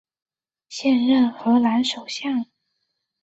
[0.67, 2.43] 现任荷兰首相。